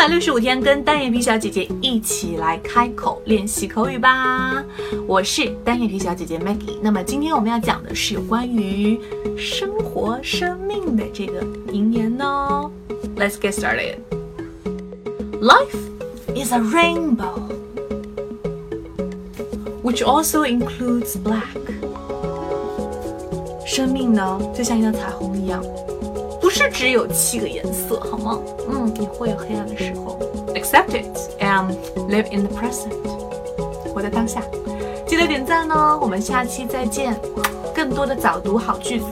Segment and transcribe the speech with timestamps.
[0.00, 4.64] 百六十五天，跟单眼皮小姐姐一起来开口练习口语吧！
[5.06, 6.78] 我是单眼皮小姐姐 Maggie。
[6.80, 8.98] 那么今天我们要讲的是有关于
[9.36, 12.70] 生活、生命的这个名言哦。
[13.14, 13.96] Let's get started.
[15.38, 15.76] Life
[16.34, 17.50] is a rainbow,
[19.82, 21.58] which also includes black.
[23.66, 25.62] 生命呢，就像一道彩虹一样。
[26.60, 28.38] 是只有七个颜色，好吗？
[28.68, 30.18] 嗯，也会有黑暗的时候。
[30.54, 31.06] Accept it
[31.40, 31.74] and
[32.10, 32.92] live in the present，
[33.94, 34.42] 活在当下。
[35.06, 37.18] 记得点赞哦，我们下期再见。
[37.74, 39.06] 更多的早读好句子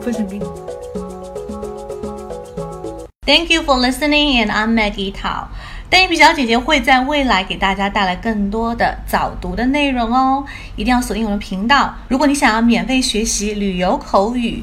[0.00, 0.44] 分享给你。
[3.26, 5.46] Thank you for listening, and I'm Maggie Tao。
[5.90, 10.44] 单眼皮小姐姐会在未来给大家带来更多的早读的内容哦，
[10.76, 11.92] 一定要锁定我的频道。
[12.06, 14.62] 如果你想要免费学习旅游口语，